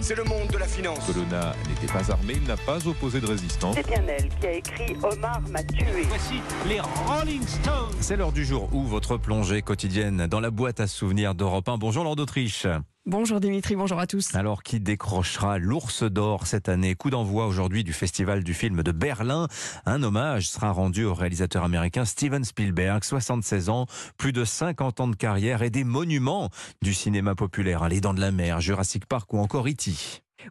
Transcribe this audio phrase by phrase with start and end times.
[0.00, 1.04] C'est le monde de la finance.
[1.06, 3.74] Colonna n'était pas armé, il n'a pas opposé de résistance.
[3.74, 6.02] C'est bien elle qui a écrit Omar m'a tué.
[6.06, 6.34] Voici
[6.68, 7.96] les Rolling Stones.
[8.00, 11.78] C'est l'heure du jour où votre plongée quotidienne dans la boîte à souvenirs d'Europe 1.
[11.78, 12.68] Bonjour Lord d'Autriche.
[13.10, 14.36] Bonjour Dimitri, bonjour à tous.
[14.36, 16.94] Alors qui décrochera l'ours d'or cette année?
[16.94, 19.48] Coup d'envoi aujourd'hui du festival du film de Berlin.
[19.84, 23.86] Un hommage sera rendu au réalisateur américain Steven Spielberg, 76 ans,
[24.16, 26.50] plus de 50 ans de carrière et des monuments
[26.82, 29.90] du cinéma populaire, Les Dents de la Mer, Jurassic Park ou encore E.T.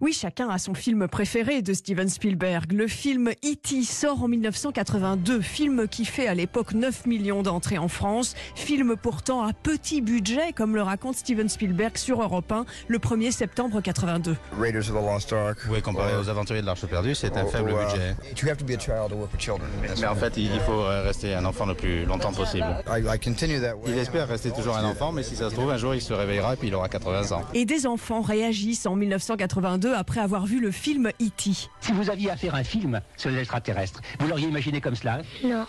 [0.02, 2.72] Oui, chacun a son film préféré de Steven Spielberg.
[2.72, 3.84] Le film E.T.
[3.84, 9.44] sort en 1982, film qui fait à l'époque 9 millions d'entrées en France, film pourtant
[9.44, 14.36] à petit budget, comme le raconte Steven Spielberg sur Europe 1 le 1er septembre 82.
[14.60, 15.60] Raiders of the Lost Ark.
[15.70, 18.16] Oui, comparé aux aventuriers de l'Arche perdue, c'est un faible budget.
[18.42, 19.70] You have to be a child to work with children.
[20.00, 22.66] Mais en fait, il faut euh, rester un enfant le plus longtemps possible.
[22.88, 23.90] I, I continue that way.
[23.90, 26.14] Il espère rester toujours un enfant, mais si ça se trouve, un jour, il se
[26.14, 27.42] réveillera et puis il aura 80 ans.
[27.54, 31.52] Et des enfants réagissent en 1982 après avoir vu le film E.T.
[31.80, 35.22] Si vous aviez à faire un film sur les extraterrestres, vous l'auriez imaginé comme cela?
[35.44, 35.66] Non.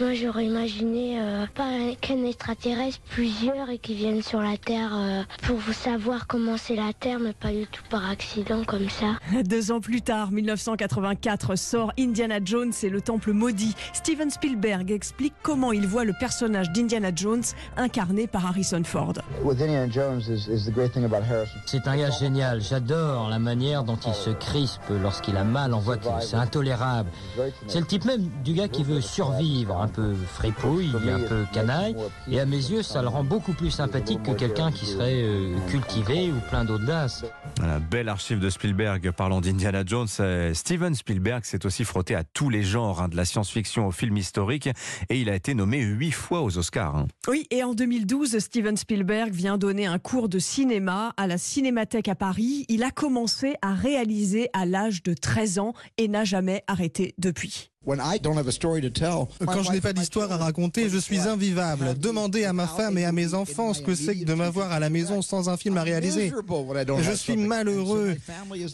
[0.00, 4.92] Moi, j'aurais imaginé euh, pas un- qu'un extraterrestre, plusieurs et qui viennent sur la Terre
[4.94, 8.88] euh, pour vous savoir comment c'est la Terre, mais pas du tout par accident comme
[8.88, 9.18] ça.
[9.44, 13.74] Deux ans plus tard, 1984, sort Indiana Jones et le Temple maudit.
[13.92, 17.42] Steven Spielberg explique comment il voit le personnage d'Indiana Jones
[17.76, 19.12] incarné par Harrison Ford.
[19.44, 21.58] With Indiana Jones is, is the great thing about Harrison.
[21.66, 22.62] C'est un gars génial.
[22.62, 26.16] J'adore la manière dont il se crispe lorsqu'il a mal en voiture.
[26.20, 27.10] C'est intolérable.
[27.66, 31.94] C'est le type même du gars qui veut survivre, un peu fripouille, un peu canaille.
[32.30, 35.54] Et à mes yeux, ça le rend beaucoup plus sympathique que quelqu'un qui serait euh,
[35.68, 37.24] cultivé ou plein d'audace.
[37.58, 40.08] Voilà, belle archive de Spielberg parlant d'Indiana Jones.
[40.20, 43.90] Euh, Steven Spielberg s'est aussi frotté à tous les genres, hein, de la science-fiction au
[43.90, 44.68] film historique,
[45.08, 46.96] et il a été nommé huit fois aux Oscars.
[46.96, 47.06] hein.
[47.28, 52.08] Oui, et en 2012, Steven Spielberg vient donner un cours de cinéma à la Cinémathèque
[52.08, 52.64] à Paris.
[52.68, 57.70] Il a commencé à réaliser à l'âge de 13 ans et n'a jamais arrêté depuis.
[57.86, 61.98] Quand je n'ai pas d'histoire à raconter, je suis invivable.
[61.98, 64.80] Demandez à ma femme et à mes enfants ce que c'est que de m'avoir à
[64.80, 66.30] la maison sans un film à réaliser.
[66.98, 68.16] Je suis malheureux.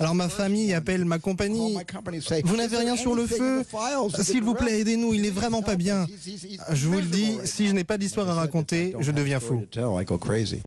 [0.00, 1.78] Alors ma famille appelle ma compagnie.
[2.44, 3.62] Vous n'avez rien sur le feu?
[4.22, 6.08] S'il vous plaît, aidez-nous, il est vraiment pas bien.
[6.72, 9.64] Je vous le dis, si je n'ai pas d'histoire à raconter, je deviens fou.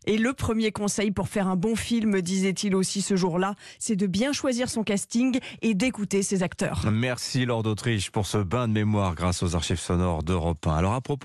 [0.06, 4.06] Et le premier conseil pour faire un bon film, disait-il aussi ce jour-là, c'est de
[4.06, 6.86] bien choisir son casting et d'écouter ses acteurs.
[6.90, 10.74] Merci Lord d'Autriche pour ce bain de mémoire grâce aux archives sonores d'Europe 1.
[10.74, 11.18] Alors à propos